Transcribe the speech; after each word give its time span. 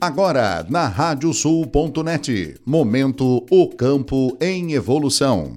Agora, 0.00 0.64
na 0.70 0.86
radiosul.net, 0.86 2.54
momento 2.64 3.44
O 3.50 3.68
Campo 3.68 4.36
em 4.40 4.74
Evolução. 4.74 5.52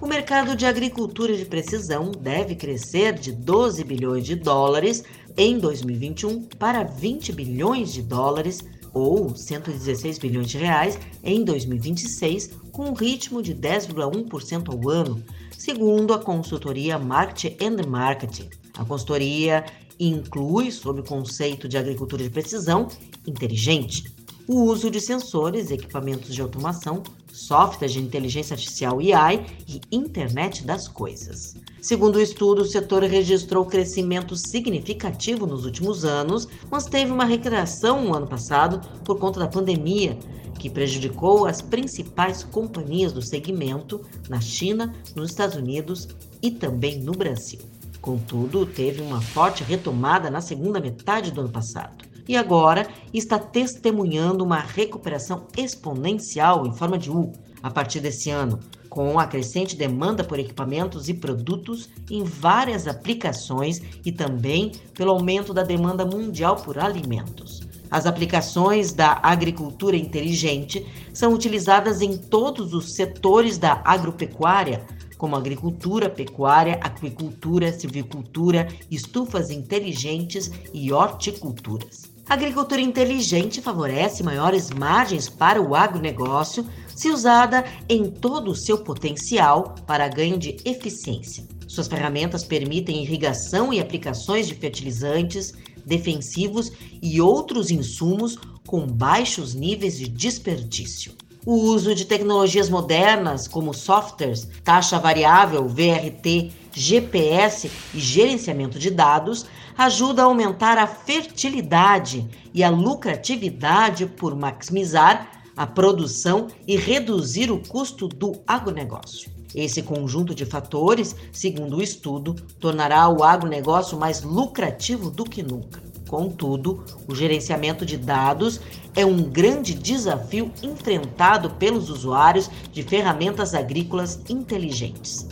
O 0.00 0.06
mercado 0.06 0.56
de 0.56 0.66
agricultura 0.66 1.36
de 1.36 1.44
precisão 1.44 2.10
deve 2.10 2.56
crescer 2.56 3.12
de 3.12 3.30
12 3.30 3.84
bilhões 3.84 4.24
de 4.24 4.34
dólares 4.34 5.04
em 5.36 5.60
2021 5.60 6.42
para 6.58 6.82
20 6.82 7.32
bilhões 7.32 7.92
de 7.92 8.02
dólares 8.02 8.64
ou 8.92 9.36
116 9.36 10.18
bilhões 10.18 10.50
de 10.50 10.58
reais 10.58 10.98
em 11.22 11.44
2026, 11.44 12.50
com 12.72 12.90
um 12.90 12.94
ritmo 12.94 13.40
de 13.40 13.54
10,1% 13.54 14.72
ao 14.72 14.90
ano, 14.90 15.22
segundo 15.56 16.12
a 16.12 16.18
consultoria 16.18 16.98
Market 16.98 17.62
and 17.62 17.86
Marketing. 17.86 18.48
A 18.76 18.84
consultoria 18.84 19.64
inclui, 19.98 20.70
sob 20.70 21.00
o 21.00 21.04
conceito 21.04 21.68
de 21.68 21.76
agricultura 21.76 22.22
de 22.22 22.30
precisão 22.30 22.88
inteligente, 23.26 24.12
o 24.46 24.62
uso 24.62 24.90
de 24.90 24.98
sensores, 24.98 25.70
equipamentos 25.70 26.34
de 26.34 26.40
automação, 26.40 27.02
softwares 27.30 27.92
de 27.92 28.00
inteligência 28.00 28.54
artificial 28.54 28.98
AI 28.98 29.44
e 29.68 29.80
internet 29.92 30.64
das 30.64 30.88
coisas. 30.88 31.54
Segundo 31.82 32.16
o 32.16 32.20
estudo, 32.20 32.62
o 32.62 32.66
setor 32.66 33.02
registrou 33.02 33.66
crescimento 33.66 34.34
significativo 34.36 35.46
nos 35.46 35.66
últimos 35.66 36.04
anos, 36.04 36.48
mas 36.70 36.86
teve 36.86 37.12
uma 37.12 37.26
recreação 37.26 38.02
no 38.04 38.16
ano 38.16 38.26
passado 38.26 38.80
por 39.04 39.18
conta 39.18 39.38
da 39.38 39.48
pandemia, 39.48 40.18
que 40.58 40.70
prejudicou 40.70 41.46
as 41.46 41.60
principais 41.60 42.42
companhias 42.42 43.12
do 43.12 43.22
segmento 43.22 44.00
na 44.28 44.40
China, 44.40 44.94
nos 45.14 45.30
Estados 45.30 45.56
Unidos 45.56 46.08
e 46.42 46.50
também 46.50 47.00
no 47.00 47.12
Brasil. 47.12 47.60
Contudo, 48.00 48.64
teve 48.64 49.02
uma 49.02 49.20
forte 49.20 49.64
retomada 49.64 50.30
na 50.30 50.40
segunda 50.40 50.80
metade 50.80 51.30
do 51.30 51.40
ano 51.40 51.50
passado 51.50 52.04
e 52.28 52.36
agora 52.36 52.86
está 53.12 53.38
testemunhando 53.38 54.44
uma 54.44 54.60
recuperação 54.60 55.46
exponencial 55.56 56.66
em 56.66 56.72
forma 56.72 56.98
de 56.98 57.10
U 57.10 57.32
a 57.62 57.70
partir 57.70 58.00
desse 58.00 58.30
ano, 58.30 58.60
com 58.88 59.18
a 59.18 59.26
crescente 59.26 59.76
demanda 59.76 60.22
por 60.22 60.38
equipamentos 60.38 61.08
e 61.08 61.14
produtos 61.14 61.88
em 62.10 62.22
várias 62.22 62.86
aplicações 62.86 63.80
e 64.04 64.12
também 64.12 64.72
pelo 64.94 65.10
aumento 65.10 65.52
da 65.52 65.62
demanda 65.62 66.04
mundial 66.04 66.56
por 66.56 66.78
alimentos. 66.78 67.66
As 67.90 68.06
aplicações 68.06 68.92
da 68.92 69.18
agricultura 69.22 69.96
inteligente 69.96 70.86
são 71.12 71.32
utilizadas 71.32 72.02
em 72.02 72.16
todos 72.16 72.74
os 72.74 72.92
setores 72.92 73.56
da 73.56 73.80
agropecuária, 73.84 74.84
como 75.18 75.36
agricultura, 75.36 76.08
pecuária, 76.08 76.78
aquicultura, 76.80 77.72
silvicultura, 77.72 78.68
estufas 78.90 79.50
inteligentes 79.50 80.50
e 80.72 80.90
horticulturas. 80.92 82.04
A 82.28 82.34
agricultura 82.34 82.80
inteligente 82.80 83.60
favorece 83.60 84.22
maiores 84.22 84.70
margens 84.70 85.28
para 85.28 85.60
o 85.60 85.74
agronegócio 85.74 86.64
se 86.94 87.10
usada 87.10 87.64
em 87.88 88.10
todo 88.10 88.50
o 88.50 88.54
seu 88.54 88.78
potencial 88.78 89.74
para 89.86 90.08
ganho 90.08 90.38
de 90.38 90.56
eficiência. 90.64 91.46
Suas 91.66 91.88
ferramentas 91.88 92.44
permitem 92.44 93.02
irrigação 93.02 93.72
e 93.72 93.80
aplicações 93.80 94.46
de 94.46 94.54
fertilizantes, 94.54 95.54
defensivos 95.84 96.70
e 97.02 97.20
outros 97.20 97.70
insumos 97.70 98.36
com 98.66 98.86
baixos 98.86 99.54
níveis 99.54 99.96
de 99.96 100.06
desperdício. 100.08 101.12
O 101.46 101.54
uso 101.54 101.94
de 101.94 102.04
tecnologias 102.04 102.68
modernas 102.68 103.46
como 103.46 103.72
softwares, 103.72 104.48
taxa 104.64 104.98
variável, 104.98 105.66
VRT, 105.68 106.52
GPS 106.72 107.70
e 107.94 107.98
gerenciamento 107.98 108.78
de 108.78 108.90
dados 108.90 109.46
ajuda 109.76 110.22
a 110.22 110.24
aumentar 110.26 110.76
a 110.76 110.86
fertilidade 110.86 112.28
e 112.52 112.64
a 112.64 112.70
lucratividade 112.70 114.06
por 114.06 114.34
maximizar 114.34 115.42
a 115.56 115.66
produção 115.66 116.48
e 116.66 116.76
reduzir 116.76 117.50
o 117.50 117.58
custo 117.58 118.08
do 118.08 118.40
agronegócio. 118.46 119.30
Esse 119.54 119.82
conjunto 119.82 120.34
de 120.34 120.44
fatores, 120.44 121.16
segundo 121.32 121.78
o 121.78 121.82
estudo, 121.82 122.34
tornará 122.60 123.08
o 123.08 123.24
agronegócio 123.24 123.98
mais 123.98 124.22
lucrativo 124.22 125.10
do 125.10 125.24
que 125.24 125.42
nunca. 125.42 125.82
Contudo, 126.08 126.82
o 127.06 127.14
gerenciamento 127.14 127.84
de 127.84 127.98
dados 127.98 128.60
é 128.96 129.04
um 129.04 129.22
grande 129.22 129.74
desafio 129.74 130.50
enfrentado 130.62 131.50
pelos 131.50 131.90
usuários 131.90 132.50
de 132.72 132.82
ferramentas 132.82 133.54
agrícolas 133.54 134.18
inteligentes. 134.26 135.28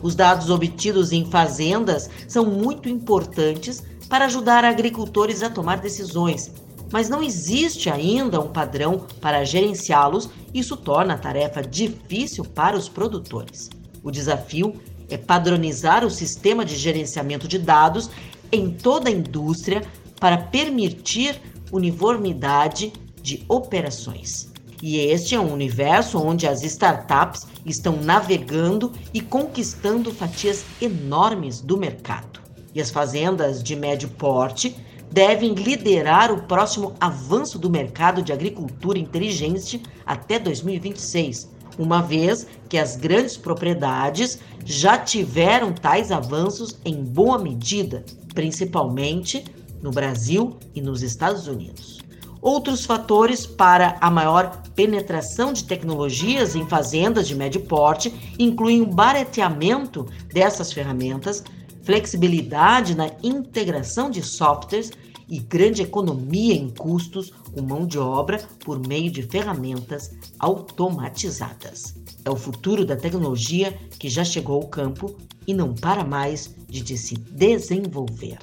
Os 0.00 0.14
dados 0.14 0.48
obtidos 0.48 1.10
em 1.10 1.24
fazendas 1.26 2.08
são 2.28 2.46
muito 2.46 2.88
importantes 2.88 3.82
para 4.08 4.26
ajudar 4.26 4.64
agricultores 4.64 5.42
a 5.42 5.50
tomar 5.50 5.80
decisões, 5.80 6.52
mas 6.92 7.08
não 7.08 7.22
existe 7.22 7.90
ainda 7.90 8.40
um 8.40 8.48
padrão 8.48 9.06
para 9.20 9.44
gerenciá-los, 9.44 10.30
isso 10.54 10.76
torna 10.76 11.14
a 11.14 11.18
tarefa 11.18 11.60
difícil 11.60 12.44
para 12.44 12.76
os 12.76 12.88
produtores. 12.88 13.68
O 14.02 14.12
desafio 14.12 14.74
é 15.08 15.16
padronizar 15.16 16.04
o 16.04 16.10
sistema 16.10 16.64
de 16.64 16.76
gerenciamento 16.76 17.48
de 17.48 17.58
dados 17.58 18.08
em 18.52 18.70
toda 18.70 19.08
a 19.08 19.12
indústria 19.12 19.82
para 20.20 20.36
permitir 20.36 21.40
uniformidade 21.72 22.92
de 23.22 23.42
operações. 23.48 24.50
E 24.82 24.98
este 24.98 25.34
é 25.34 25.40
um 25.40 25.52
universo 25.52 26.18
onde 26.18 26.46
as 26.46 26.62
startups 26.62 27.46
estão 27.66 27.96
navegando 27.96 28.92
e 29.12 29.20
conquistando 29.20 30.12
fatias 30.12 30.64
enormes 30.80 31.60
do 31.60 31.76
mercado. 31.76 32.40
E 32.74 32.80
as 32.80 32.90
fazendas 32.90 33.62
de 33.62 33.76
médio 33.76 34.08
porte 34.08 34.74
devem 35.10 35.54
liderar 35.54 36.32
o 36.32 36.42
próximo 36.42 36.94
avanço 37.00 37.58
do 37.58 37.68
mercado 37.68 38.22
de 38.22 38.32
agricultura 38.32 38.98
inteligente 38.98 39.82
até 40.06 40.38
2026, 40.38 41.50
uma 41.78 42.00
vez 42.00 42.46
que 42.68 42.78
as 42.78 42.96
grandes 42.96 43.36
propriedades 43.36 44.38
já 44.64 44.96
tiveram 44.96 45.72
tais 45.72 46.12
avanços 46.12 46.78
em 46.84 47.02
boa 47.02 47.38
medida, 47.38 48.04
principalmente 48.34 49.44
no 49.82 49.90
Brasil 49.90 50.56
e 50.74 50.80
nos 50.80 51.02
Estados 51.02 51.46
Unidos. 51.46 51.98
Outros 52.42 52.86
fatores 52.86 53.46
para 53.46 53.98
a 54.00 54.10
maior 54.10 54.62
penetração 54.74 55.52
de 55.52 55.64
tecnologias 55.64 56.56
em 56.56 56.66
fazendas 56.66 57.28
de 57.28 57.34
médio 57.34 57.60
porte 57.62 58.34
incluem 58.38 58.80
o 58.80 58.86
barateamento 58.86 60.06
dessas 60.32 60.72
ferramentas, 60.72 61.44
flexibilidade 61.82 62.94
na 62.94 63.10
integração 63.22 64.10
de 64.10 64.22
softwares 64.22 64.90
e 65.28 65.38
grande 65.38 65.82
economia 65.82 66.54
em 66.54 66.70
custos 66.70 67.30
com 67.52 67.62
mão 67.62 67.86
de 67.86 67.98
obra 67.98 68.38
por 68.64 68.84
meio 68.86 69.10
de 69.10 69.22
ferramentas 69.22 70.10
automatizadas. 70.38 71.94
É 72.24 72.30
o 72.30 72.36
futuro 72.36 72.84
da 72.84 72.96
tecnologia 72.96 73.78
que 73.98 74.08
já 74.08 74.24
chegou 74.24 74.56
ao 74.56 74.68
campo 74.68 75.16
e 75.46 75.54
não 75.54 75.74
para 75.74 76.04
mais 76.04 76.54
de 76.68 76.96
se 76.96 77.14
desenvolver. 77.16 78.38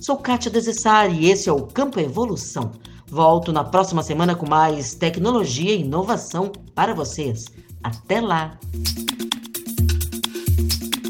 Sou 0.00 0.16
Kátia 0.16 0.50
Desessari 0.50 1.14
e 1.14 1.30
esse 1.30 1.48
é 1.48 1.52
o 1.52 1.62
Campo 1.62 2.00
Evolução 2.00 2.72
Volto 3.10 3.52
na 3.52 3.64
próxima 3.64 4.02
semana 4.02 4.34
com 4.34 4.46
mais 4.46 4.94
tecnologia 4.94 5.74
e 5.74 5.80
inovação 5.80 6.52
para 6.74 6.94
vocês. 6.94 7.46
Até 7.82 8.20
lá! 8.20 8.58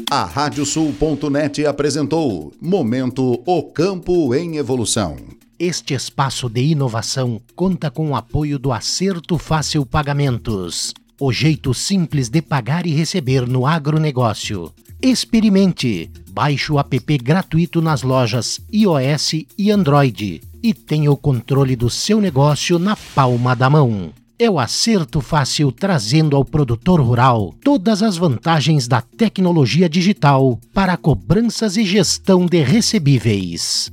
A 0.09 0.23
Radiosul.net 0.23 1.65
apresentou 1.65 2.53
Momento 2.61 3.43
O 3.45 3.63
Campo 3.63 4.33
em 4.33 4.57
Evolução. 4.57 5.17
Este 5.59 5.93
espaço 5.93 6.49
de 6.49 6.61
inovação 6.61 7.41
conta 7.53 7.91
com 7.91 8.11
o 8.11 8.15
apoio 8.15 8.57
do 8.57 8.71
Acerto 8.71 9.37
Fácil 9.37 9.85
Pagamentos. 9.85 10.93
O 11.19 11.33
jeito 11.33 11.73
simples 11.73 12.29
de 12.29 12.41
pagar 12.41 12.85
e 12.85 12.91
receber 12.91 13.45
no 13.45 13.67
agronegócio. 13.67 14.73
Experimente. 15.01 16.11
Baixe 16.31 16.73
o 16.73 16.79
app 16.79 17.17
gratuito 17.17 17.81
nas 17.81 18.03
lojas 18.03 18.59
iOS 18.71 19.45
e 19.57 19.71
Android 19.71 20.41
e 20.61 20.73
tenha 20.73 21.09
o 21.09 21.15
controle 21.15 21.75
do 21.75 21.89
seu 21.89 22.19
negócio 22.19 22.77
na 22.77 22.97
palma 23.15 23.55
da 23.55 23.69
mão. 23.69 24.11
É 24.37 24.49
o 24.49 24.59
acerto 24.59 25.21
fácil 25.21 25.71
trazendo 25.71 26.35
ao 26.35 26.43
produtor 26.43 27.01
rural 27.01 27.53
todas 27.63 28.03
as 28.03 28.17
vantagens 28.17 28.87
da 28.87 29.01
tecnologia 29.01 29.87
digital 29.87 30.59
para 30.73 30.97
cobranças 30.97 31.77
e 31.77 31.85
gestão 31.85 32.45
de 32.45 32.61
recebíveis. 32.61 33.91